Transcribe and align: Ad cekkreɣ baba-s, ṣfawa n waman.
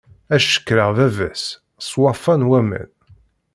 Ad 0.33 0.41
cekkreɣ 0.43 0.89
baba-s, 0.97 1.45
ṣfawa 1.87 2.33
n 2.39 2.47
waman. 2.49 2.89